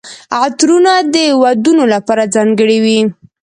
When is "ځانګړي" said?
2.35-2.77